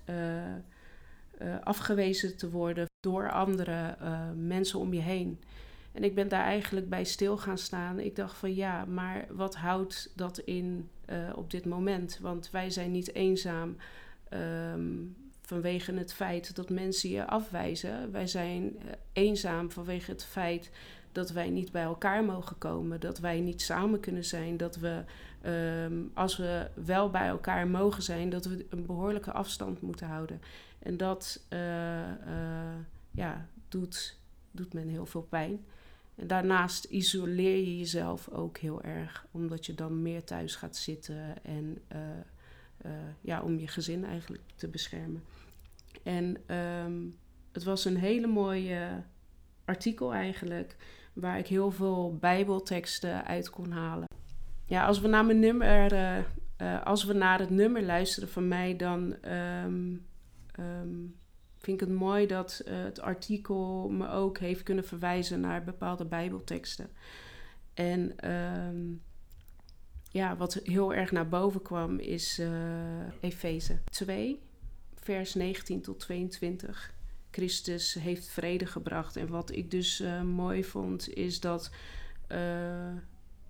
afgewezen 1.64 2.38
te 2.38 2.50
worden 2.50 2.86
door 3.00 3.32
andere 3.32 3.98
mensen 4.36 4.80
om 4.80 4.94
je 4.94 5.02
heen. 5.02 5.40
En 5.98 6.04
ik 6.04 6.16
ben 6.16 6.28
daar 6.28 6.44
eigenlijk 6.44 6.90
bij 6.90 7.04
stil 7.04 7.38
gaan 7.38 7.58
staan. 7.58 8.00
Ik 8.00 8.16
dacht 8.16 8.38
van 8.38 8.56
ja, 8.56 8.86
maar 8.86 9.26
wat 9.30 9.56
houdt 9.56 10.12
dat 10.16 10.38
in 10.38 10.90
eh, 11.06 11.18
op 11.36 11.52
dit 11.52 11.66
moment? 11.66 12.20
Want 12.22 12.50
wij 12.50 12.70
zijn 12.70 12.92
niet 12.92 13.14
eenzaam 13.14 13.76
ehm, 14.30 14.96
vanwege 15.42 15.94
het 15.94 16.14
feit 16.14 16.56
dat 16.56 16.70
mensen 16.70 17.10
je 17.10 17.28
afwijzen. 17.28 18.12
Wij 18.12 18.28
zijn 18.28 18.80
eh, 18.80 18.86
eenzaam 19.14 19.72
vanwege 19.72 20.12
het 20.12 20.26
feit 20.26 20.72
dat 21.12 21.32
wij 21.32 21.50
niet 21.50 21.72
bij 21.72 21.84
elkaar 21.84 22.24
mogen 22.24 22.58
komen, 22.58 23.00
dat 23.00 23.20
wij 23.20 23.40
niet 23.40 23.62
samen 23.62 24.00
kunnen 24.00 24.26
zijn, 24.26 24.58
dat 24.58 24.76
we, 24.76 25.04
ehm, 25.42 26.02
als 26.14 26.38
we 26.38 26.68
wel 26.74 27.10
bij 27.10 27.28
elkaar 27.28 27.68
mogen 27.68 28.04
zijn, 28.04 28.30
dat 28.30 28.46
we 28.46 28.66
een 28.70 28.86
behoorlijke 28.86 29.32
afstand 29.32 29.82
moeten 29.82 30.08
houden. 30.08 30.42
En 30.80 30.98
dat 30.98 31.46
eh, 31.50 31.60
ja, 33.12 33.48
doet, 33.68 34.18
doet 34.52 34.74
men 34.74 34.88
heel 34.88 35.06
veel 35.06 35.28
pijn. 35.30 35.66
Daarnaast 36.26 36.84
isoleer 36.84 37.58
je 37.58 37.78
jezelf 37.78 38.30
ook 38.30 38.58
heel 38.58 38.82
erg, 38.82 39.26
omdat 39.32 39.66
je 39.66 39.74
dan 39.74 40.02
meer 40.02 40.24
thuis 40.24 40.56
gaat 40.56 40.76
zitten 40.76 41.44
en 41.44 41.78
eh, 41.88 42.00
eh, 42.78 42.92
ja, 43.22 43.42
om 43.42 43.60
je 43.60 43.68
gezin 43.68 44.06
eigenlijk 44.06 44.44
te 44.56 44.68
beschermen. 44.68 45.24
En 46.04 46.38
ehm, 46.46 47.02
het 47.52 47.64
was 47.64 47.86
een 47.86 47.98
hele 47.98 48.28
mooie 48.28 49.04
artikel 49.66 50.14
eigenlijk, 50.14 50.76
waar 51.14 51.38
ik 51.38 51.48
heel 51.48 51.72
veel 51.72 52.18
bijbelteksten 52.20 53.26
uit 53.26 53.50
kon 53.50 53.72
halen. 53.72 54.08
Ja, 54.66 54.86
als 54.86 55.00
we 55.00 55.08
naar 55.08 55.26
mijn 55.26 55.40
nummer, 55.40 55.94
eh, 56.58 56.84
als 56.84 57.04
we 57.04 57.14
naar 57.14 57.40
het 57.40 57.50
nummer 57.50 57.84
luisteren 57.84 58.30
van 58.30 58.48
mij, 58.48 58.76
dan 58.76 59.22
ehm, 59.22 59.96
ehm, 60.52 61.06
vind 61.68 61.82
ik 61.82 61.88
het 61.88 61.98
mooi 61.98 62.28
dat 62.28 62.62
eh, 62.66 62.84
het 62.84 63.00
artikel 63.00 63.90
me 63.90 64.10
ook 64.10 64.38
heeft 64.38 64.64
kunnen 64.64 64.86
verwijzen 64.86 65.40
naar 65.40 65.64
bepaalde 65.64 66.06
bijbelteksten. 66.06 66.90
En 67.74 68.20
ehm, 68.20 68.86
ja, 70.12 70.38
wat 70.38 70.54
heel 70.54 70.94
erg 70.94 71.12
naar 71.12 71.28
boven 71.28 71.62
kwam 71.62 72.00
is 72.00 72.40
uh, 72.40 72.50
Efeze 73.20 73.80
2, 73.90 74.40
vers 74.96 75.34
19 75.34 75.82
tot 75.82 76.00
22. 76.00 76.94
Christus 77.32 77.94
heeft 77.94 78.28
vrede 78.28 78.66
gebracht. 78.66 79.16
En 79.16 79.28
wat 79.28 79.52
ik 79.52 79.72
dus 79.72 80.02
uh, 80.02 80.22
mooi 80.22 80.64
vond, 80.64 81.14
is 81.14 81.40
dat 81.40 81.72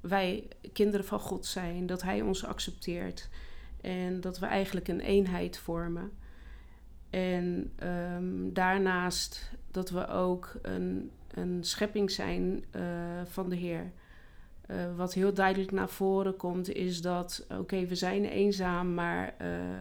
wij 0.01 0.47
kinderen 0.73 1.06
van 1.06 1.19
God 1.19 1.45
zijn, 1.45 1.86
dat 1.86 2.01
Hij 2.01 2.21
ons 2.21 2.45
accepteert 2.45 3.30
en 3.82 4.21
dat 4.21 4.39
we 4.39 4.45
eigenlijk 4.45 4.88
een 4.88 5.01
eenheid 5.01 5.58
vormen. 5.58 6.12
En 7.09 7.73
um, 7.83 8.53
daarnaast 8.53 9.51
dat 9.71 9.89
we 9.89 10.07
ook 10.07 10.53
een, 10.61 11.11
een 11.33 11.63
schepping 11.63 12.11
zijn 12.11 12.63
uh, 12.75 12.81
van 13.25 13.49
de 13.49 13.55
Heer. 13.55 13.91
eh, 14.67 14.95
wat 14.95 15.13
heel 15.13 15.33
duidelijk 15.33 15.71
naar 15.71 15.89
voren 15.89 16.35
komt, 16.35 16.69
is 16.69 17.01
dat, 17.01 17.45
oké, 17.59 17.85
we 17.85 17.95
zijn 17.95 18.25
eenzaam, 18.25 18.93
maar 18.93 19.33
eh, 19.37 19.73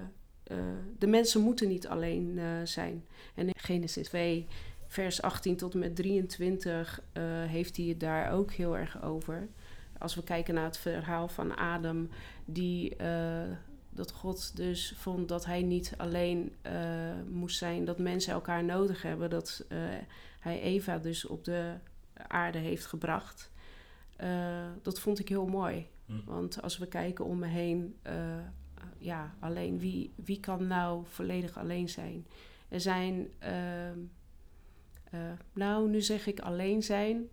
eh, 0.43 0.57
de 0.99 1.07
mensen 1.07 1.41
moeten 1.41 1.69
niet 1.69 1.87
alleen 1.87 2.41
zijn. 2.65 3.05
En 3.35 3.47
in 3.47 3.55
Genesis 3.57 4.09
2, 4.09 4.47
vers 4.87 5.23
18 5.23 5.57
tot 5.57 5.73
en 5.75 5.79
met 5.79 5.97
23, 5.97 7.03
heeft 7.47 7.77
hij 7.77 7.87
het 7.87 8.01
daar 8.01 8.33
ook 8.33 8.53
heel 8.53 8.77
erg 8.77 9.03
over. 9.03 9.49
Als 9.99 10.15
we 10.15 10.23
kijken 10.23 10.55
naar 10.55 10.65
het 10.65 10.79
verhaal 10.79 11.29
van 11.29 11.57
Adam, 11.57 12.09
die 12.45 12.97
dat 13.97 14.13
God 14.13 14.57
dus 14.57 14.95
vond 14.97 15.29
dat 15.29 15.45
hij 15.45 15.63
niet 15.63 15.95
alleen 15.97 16.53
moest 17.31 17.59
zijn, 17.59 17.85
dat 17.85 17.99
mensen 17.99 18.33
elkaar 18.33 18.65
nodig 18.65 19.03
hebben, 19.03 19.31
dat 19.31 19.67
hij 20.41 20.61
Eva 20.61 20.99
dus 20.99 21.27
op 21.27 21.45
de 21.45 21.75
aarde 22.29 22.59
heeft 22.59 22.87
gebracht. 22.87 23.51
Uh, 24.21 24.67
dat 24.83 25.01
vond 25.01 25.19
ik 25.19 25.29
heel 25.29 25.47
mooi. 25.47 25.87
Hm. 26.07 26.25
Want 26.25 26.63
als 26.63 26.79
we 26.79 26.87
kijken 26.87 27.25
om 27.25 27.39
me 27.39 27.47
heen, 27.47 27.97
ja, 28.99 29.35
alleen 29.41 29.79
wie, 29.79 30.13
wie 30.15 30.41
kan 30.41 30.67
nou 30.67 31.05
volledig 31.07 31.59
alleen 31.59 31.89
zijn? 31.89 32.27
Er 32.69 32.81
zijn, 32.81 33.29
uh, 33.43 35.21
nou, 35.53 35.89
nu 35.89 36.03
zeg 36.03 36.27
ik 36.27 36.41
alleen 36.41 36.83
zijn. 36.83 37.29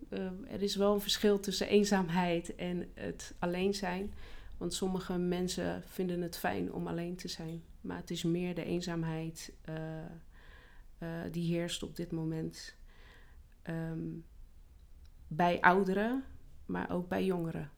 er 0.48 0.62
is 0.62 0.76
wel 0.76 0.94
een 0.94 1.00
verschil 1.00 1.40
tussen 1.40 1.68
eenzaamheid 1.68 2.54
en 2.54 2.90
het 2.94 3.34
alleen 3.38 3.74
zijn. 3.74 4.14
Want 4.56 4.74
sommige 4.74 5.18
mensen 5.18 5.82
vinden 5.86 6.20
het 6.20 6.36
fijn 6.36 6.72
om 6.72 6.86
alleen 6.86 7.16
te 7.16 7.28
zijn. 7.28 7.62
Maar 7.80 7.96
het 7.96 8.10
is 8.10 8.22
meer 8.22 8.54
de 8.54 8.64
eenzaamheid 8.64 9.52
die 11.30 11.54
heerst 11.54 11.82
op 11.82 11.96
dit 11.96 12.12
moment. 12.12 12.76
Um, 13.70 14.24
bij 15.28 15.60
ouderen, 15.60 16.24
maar 16.66 16.90
ook 16.90 17.08
bij 17.08 17.24
jongeren. 17.24 17.70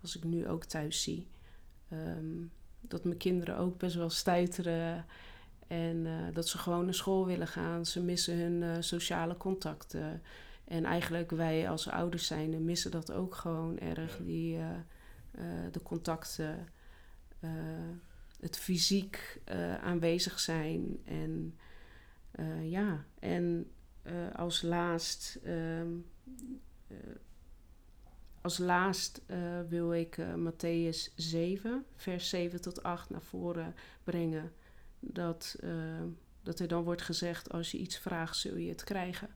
Als 0.00 0.16
ik 0.16 0.24
nu 0.24 0.48
ook 0.48 0.64
thuis 0.64 1.02
zie. 1.02 1.28
Ehm, 1.88 2.36
dat 2.80 3.04
mijn 3.04 3.16
kinderen 3.16 3.56
ook 3.56 3.78
best 3.78 3.94
wel 3.94 4.10
stuiteren. 4.10 5.06
En 5.66 5.96
uh, 5.96 6.12
dat 6.32 6.48
ze 6.48 6.58
gewoon 6.58 6.84
naar 6.84 6.94
school 6.94 7.26
willen 7.26 7.46
gaan. 7.46 7.86
Ze 7.86 8.02
missen 8.02 8.38
hun 8.38 8.62
uh, 8.62 8.76
sociale 8.80 9.36
contacten. 9.36 10.22
En 10.64 10.84
eigenlijk 10.84 11.30
wij 11.30 11.70
als 11.70 11.88
ouders 11.88 12.26
zijn 12.26 12.64
missen 12.64 12.90
dat 12.90 13.12
ook 13.12 13.34
gewoon 13.34 13.78
erg. 13.78 14.20
Die, 14.24 14.56
uh, 14.56 14.66
de 15.70 15.82
contacten. 15.82 16.68
het 18.40 18.56
fysiek 18.56 19.40
aanwezig 19.82 20.40
zijn. 20.40 21.00
En 21.04 21.58
ja, 22.62 23.04
en 23.18 23.70
als 24.34 24.62
laatst... 24.62 25.38
Um, 25.46 26.06
als 28.40 28.58
laatst 28.58 29.22
wil 29.68 29.92
ik 29.92 30.16
uh, 30.16 30.34
Matthäus 30.34 31.14
7, 31.14 31.84
vers 31.96 32.28
7 32.28 32.60
tot 32.60 32.82
8 32.82 33.10
naar 33.10 33.22
voren 33.22 33.74
brengen. 34.04 34.52
Dat, 35.00 35.58
dat 36.42 36.58
er 36.58 36.68
dan 36.68 36.82
wordt 36.82 37.02
gezegd: 37.02 37.50
als 37.50 37.70
je 37.70 37.78
iets 37.78 37.98
vraagt, 37.98 38.36
zul 38.36 38.56
je 38.56 38.68
het 38.68 38.84
krijgen. 38.84 39.28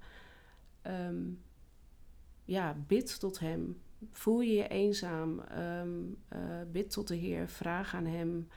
Um, 0.87 1.43
ja, 2.45 2.77
bid 2.87 3.21
tot 3.21 3.38
Hem. 3.38 3.81
Voel 4.11 4.41
je 4.41 4.53
je 4.53 4.69
eenzaam? 4.69 5.43
Um, 5.59 6.17
bid 6.73 6.91
tot 6.91 7.09
de 7.09 7.15
Heer. 7.15 7.49
Vraag 7.49 7.95
aan 7.95 8.07
Hem 8.07 8.49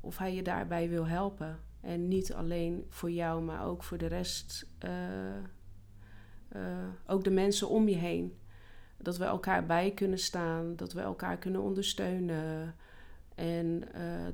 of 0.00 0.18
Hij 0.18 0.34
je 0.34 0.42
daarbij 0.42 0.88
wil 0.88 1.06
helpen. 1.06 1.58
En 1.80 2.08
niet 2.08 2.34
alleen 2.34 2.84
voor 2.88 3.10
jou, 3.10 3.42
maar 3.42 3.64
ook 3.64 3.82
voor 3.82 3.98
de 3.98 4.06
rest 4.06 4.66
uh, 4.84 4.90
ook 7.06 7.24
de 7.24 7.30
mensen 7.30 7.68
om 7.68 7.88
je 7.88 7.96
heen. 7.96 8.38
Dat 8.96 9.16
we 9.16 9.24
elkaar 9.24 9.66
bij 9.66 9.90
kunnen 9.90 10.18
staan, 10.18 10.76
dat 10.76 10.92
we 10.92 11.00
elkaar 11.00 11.38
kunnen 11.38 11.62
ondersteunen. 11.62 12.74
En 13.34 13.82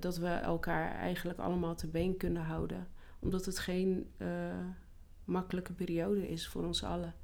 dat 0.00 0.16
we 0.16 0.28
elkaar 0.28 0.94
eigenlijk 0.94 1.38
allemaal 1.38 1.74
te 1.74 1.86
been 1.86 2.16
kunnen 2.16 2.42
houden. 2.42 2.88
Omdat 3.18 3.44
het 3.44 3.58
geen 3.58 4.10
makkelijke 5.24 5.72
periode 5.72 6.28
is 6.28 6.48
voor 6.48 6.64
ons 6.64 6.84
allen. 6.84 7.14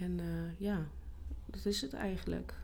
En 0.00 0.20
ja, 0.58 0.86
dat 1.46 1.66
is 1.66 1.80
het 1.80 1.92
eigenlijk. 1.92 2.54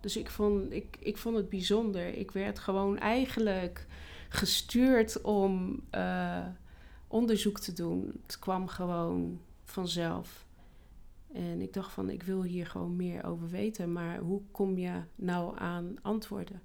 Dus 0.00 0.16
ik 0.16 0.30
vond, 0.30 0.72
ik, 0.72 0.96
ik 1.00 1.16
vond 1.16 1.36
het 1.36 1.48
bijzonder. 1.48 2.14
Ik 2.14 2.30
werd 2.30 2.58
gewoon 2.58 2.98
eigenlijk 2.98 3.86
gestuurd 4.28 5.20
om 5.20 5.80
onderzoek 7.06 7.60
te 7.60 7.72
doen. 7.72 8.20
Het 8.26 8.38
kwam 8.38 8.68
gewoon 8.68 9.40
vanzelf. 9.64 10.46
En 11.32 11.60
ik 11.60 11.72
dacht 11.72 11.92
van, 11.92 12.10
ik 12.10 12.22
wil 12.22 12.42
hier 12.42 12.66
gewoon 12.66 12.96
meer 12.96 13.24
over 13.24 13.48
weten, 13.48 13.92
maar 13.92 14.18
hoe 14.18 14.42
kom 14.50 14.78
je 14.78 15.02
nou 15.14 15.58
aan 15.58 15.94
antwoorden? 16.02 16.62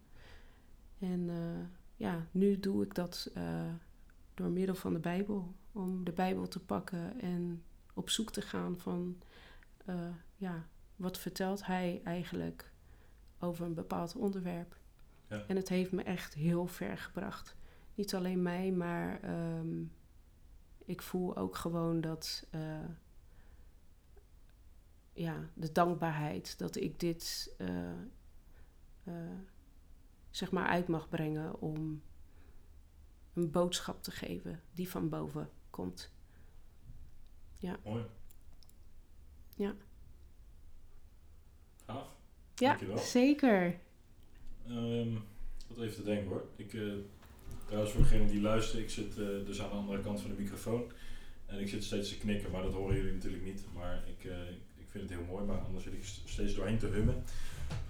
En 1.00 1.28
uh, 1.28 1.66
ja, 1.96 2.28
nu 2.32 2.60
doe 2.60 2.84
ik 2.84 2.96
dat 2.96 3.32
door 4.34 4.50
middel 4.50 4.76
van 4.76 4.94
de 4.94 5.00
Bijbel. 5.00 5.54
Om 5.72 6.04
de 6.04 6.12
Bijbel 6.12 6.48
te 6.48 6.60
pakken 6.60 7.20
en 7.22 7.64
op 7.94 8.10
zoek 8.10 8.32
te 8.32 8.42
gaan 8.42 8.80
van, 8.80 9.18
uh, 9.86 10.10
ja, 10.36 10.68
wat 10.96 11.18
vertelt 11.18 11.66
hij 11.66 12.02
eigenlijk 12.04 12.72
over 13.40 13.66
een 13.66 13.74
bepaald 13.74 14.16
onderwerp? 14.16 14.78
Ja. 15.28 15.46
En 15.48 15.56
het 15.56 15.70
heeft 15.70 15.92
me 15.92 16.04
echt 16.04 16.34
heel 16.34 16.68
ver 16.68 16.98
gebracht. 16.98 17.56
Niet 17.96 18.16
alleen 18.16 18.42
mij, 18.42 18.72
maar 18.72 19.30
um, 19.58 19.92
ik 20.86 21.02
voel 21.02 21.38
ook 21.38 21.56
gewoon 21.56 22.02
dat 22.02 22.48
uh, 22.52 22.90
ja, 25.14 25.50
de 25.54 25.72
dankbaarheid 25.72 26.58
dat 26.58 26.76
ik 26.76 27.00
dit 27.00 27.56
uh, 27.58 28.02
uh, 29.04 29.40
zeg 30.30 30.52
maar 30.52 30.68
uit 30.68 30.88
mag 30.88 31.10
brengen 31.10 31.60
om 31.62 32.02
een 33.34 33.52
boodschap 33.52 34.04
te 34.04 34.12
geven 34.12 34.62
die 34.72 34.90
van 34.90 35.10
boven 35.10 35.50
komt. 35.70 36.12
Ja. 37.60 37.80
Mooi. 37.84 38.06
Ja. 39.56 39.76
Gaaf. 41.86 42.08
Ja, 42.56 42.68
Dankjewel. 42.68 42.98
zeker. 42.98 43.80
Um, 44.70 45.24
wat 45.68 45.78
even 45.78 45.96
te 45.96 46.04
denken 46.04 46.28
hoor. 46.28 46.46
Ik, 46.56 46.74
uh, 46.74 46.94
trouwens 47.66 47.94
voor 47.94 48.02
degene 48.02 48.26
die 48.26 48.42
luistert, 48.42 48.84
ik 48.84 48.90
zit 48.90 49.18
uh, 49.18 49.46
dus 49.46 49.62
aan 49.62 49.70
de 49.70 49.76
andere 49.76 50.02
kant 50.02 50.22
van 50.22 50.30
de 50.30 50.42
microfoon. 50.42 50.92
En 51.46 51.60
ik 51.60 51.70
zit 51.70 51.84
steeds 51.84 52.10
te 52.10 52.18
knikken, 52.18 52.52
maar 52.52 52.62
dat 52.62 52.74
horen 52.74 52.96
jullie 52.96 53.14
natuurlijk 53.14 53.44
niet. 53.44 53.66
Maar 53.74 54.04
ik, 54.08 54.24
uh, 54.24 54.50
ik 54.76 54.90
vind 54.90 55.10
het 55.10 55.20
heel 55.20 55.28
mooi, 55.28 55.46
maar 55.46 55.58
anders 55.58 55.84
zit 55.84 55.94
ik 55.94 56.04
steeds 56.26 56.54
doorheen 56.54 56.78
te 56.78 56.88
hummen. 56.88 57.24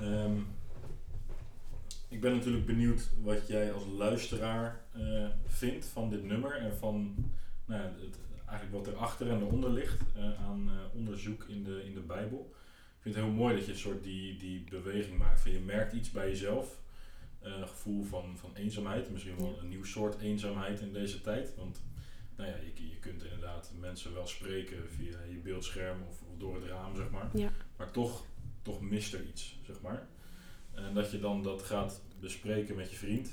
Um, 0.01 0.47
ik 2.07 2.21
ben 2.21 2.35
natuurlijk 2.35 2.65
benieuwd 2.65 3.09
wat 3.21 3.47
jij 3.47 3.73
als 3.73 3.85
luisteraar 3.85 4.85
vindt 5.45 5.85
van 5.85 6.09
dit 6.09 6.23
nummer 6.23 6.55
en 6.55 6.77
van 6.77 7.15
nou, 7.65 7.81
het, 7.81 8.17
eigenlijk 8.47 8.85
wat 8.85 8.93
erachter 8.93 9.29
en 9.29 9.41
eronder 9.41 9.69
ligt 9.69 10.01
uh, 10.17 10.43
aan 10.43 10.69
onderzoek 10.93 11.43
in 11.43 11.63
de, 11.63 11.83
in 11.85 11.93
de 11.93 11.99
Bijbel. 11.99 12.53
Ik 12.95 13.01
vind 13.01 13.15
het 13.15 13.23
heel 13.23 13.33
mooi 13.33 13.55
dat 13.55 13.65
je 13.65 13.71
een 13.71 13.77
soort 13.77 14.03
die, 14.03 14.37
die 14.37 14.63
beweging 14.69 15.17
maakt. 15.17 15.41
Van 15.41 15.51
je 15.51 15.59
merkt 15.59 15.93
iets 15.93 16.11
bij 16.11 16.29
jezelf. 16.29 16.79
een 17.41 17.67
gevoel 17.67 18.03
van, 18.03 18.37
van 18.37 18.55
eenzaamheid, 18.55 19.11
misschien 19.11 19.37
wel 19.37 19.59
een 19.59 19.69
nieuw 19.69 19.83
soort 19.83 20.19
eenzaamheid 20.19 20.79
in 20.79 20.93
deze 20.93 21.21
tijd. 21.21 21.55
Want 21.55 21.81
nou 22.35 22.49
ja, 22.49 22.55
je, 22.55 22.89
je 22.89 22.99
kunt 22.99 23.23
inderdaad 23.23 23.71
mensen 23.79 24.13
wel 24.13 24.27
spreken 24.27 24.89
via 24.89 25.17
je 25.29 25.37
beeldscherm 25.37 26.01
of, 26.09 26.21
of 26.21 26.37
door 26.37 26.55
het 26.55 26.63
raam, 26.63 26.95
zeg 26.95 27.09
maar. 27.09 27.29
Ja. 27.33 27.51
Maar 27.77 27.91
toch, 27.91 28.25
toch 28.61 28.81
mist 28.81 29.13
er 29.13 29.23
iets, 29.23 29.59
zeg 29.65 29.81
maar. 29.81 30.07
En 30.73 30.93
dat 30.93 31.11
je 31.11 31.19
dan 31.19 31.43
dat 31.43 31.61
gaat 31.61 32.01
bespreken 32.19 32.75
met 32.75 32.89
je 32.89 32.95
vriend 32.95 33.29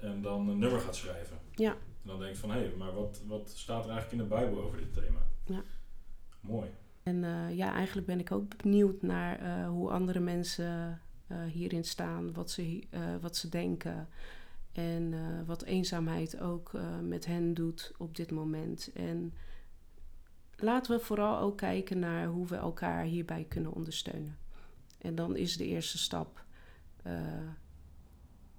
en 0.00 0.22
dan 0.22 0.48
een 0.48 0.58
nummer 0.58 0.80
gaat 0.80 0.96
schrijven. 0.96 1.38
Ja. 1.54 1.76
En 2.06 2.12
dan 2.12 2.20
denk 2.20 2.34
je 2.34 2.40
van, 2.40 2.50
hé, 2.50 2.58
hey, 2.58 2.74
maar 2.76 2.94
wat, 2.94 3.22
wat 3.26 3.50
staat 3.50 3.84
er 3.84 3.90
eigenlijk 3.90 4.22
in 4.22 4.28
de 4.28 4.34
Bijbel 4.34 4.62
over 4.62 4.78
dit 4.78 4.92
thema? 4.92 5.26
Ja. 5.44 5.62
Mooi. 6.40 6.70
En 7.02 7.22
uh, 7.22 7.56
ja, 7.56 7.72
eigenlijk 7.72 8.06
ben 8.06 8.20
ik 8.20 8.32
ook 8.32 8.62
benieuwd 8.62 9.02
naar 9.02 9.42
uh, 9.42 9.68
hoe 9.68 9.90
andere 9.90 10.20
mensen 10.20 11.00
uh, 11.28 11.44
hierin 11.44 11.84
staan, 11.84 12.32
wat 12.32 12.50
ze, 12.50 12.86
wat 13.20 13.36
ze 13.36 13.48
denken. 13.48 14.08
En 14.72 15.14
wat 15.46 15.62
eenzaamheid 15.62 16.40
ook 16.40 16.72
met 17.02 17.26
hen 17.26 17.54
doet 17.54 17.92
op 17.98 18.16
dit 18.16 18.30
moment. 18.30 18.90
En 18.94 19.34
laten 20.56 20.96
we 20.96 21.04
vooral 21.04 21.38
ook 21.38 21.56
kijken 21.56 21.98
naar 21.98 22.26
hoe 22.26 22.46
we 22.46 22.56
elkaar 22.56 23.04
hierbij 23.04 23.44
kunnen 23.48 23.72
ondersteunen. 23.72 24.38
En 24.98 25.14
dan 25.14 25.36
is 25.36 25.56
de 25.56 25.66
eerste 25.66 25.98
stap 25.98 26.44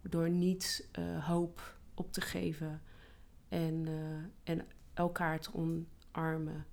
door 0.02 0.30
niet 0.30 0.90
hoop 1.20 1.78
op 1.94 2.12
te 2.12 2.22
geven 2.22 2.82
en, 3.50 3.88
en 4.44 4.68
elkaar 4.94 5.40
te 5.40 5.50
omarmen. 5.54 6.66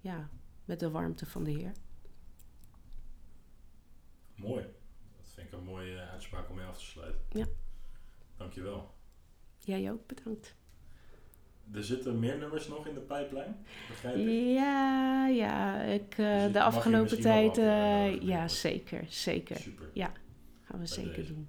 ja, 0.00 0.28
met 0.64 0.80
de 0.80 0.90
warmte 0.90 1.26
van 1.26 1.44
de 1.44 1.50
Heer. 1.50 1.72
Mooi. 4.34 4.62
Dat 5.16 5.28
vind 5.34 5.46
ik 5.46 5.52
een 5.52 5.64
mooie 5.64 6.00
uitspraak 6.00 6.50
om 6.50 6.56
mee 6.56 6.64
af 6.66 6.78
te 6.78 6.84
sluiten. 6.84 7.20
Ja. 7.30 7.46
Dankjewel. 8.36 8.94
Jij 9.58 9.90
ook, 9.90 10.06
bedankt. 10.06 10.54
Er 11.72 11.84
zitten 11.84 12.18
meer 12.18 12.38
nummers 12.38 12.68
nog 12.68 12.86
in 12.86 12.94
de 12.94 13.00
pijplijn, 13.00 13.56
begrijp 13.88 14.16
ik? 14.16 14.26
Ja, 14.54 15.26
ja. 15.28 15.82
Ik, 15.82 16.16
Dus 16.16 16.46
eh, 16.46 16.52
de 16.52 16.62
afgelopen 16.62 17.20
tijd, 17.20 17.58
eh, 17.58 18.20
ja, 18.22 18.48
zeker, 18.48 19.04
zeker. 19.08 19.56
Super. 19.56 19.90
Ja, 19.92 20.06
gaan 20.06 20.14
we 20.70 20.76
Bij 20.76 20.86
zeker 20.86 21.14
deze. 21.14 21.34
doen. 21.34 21.48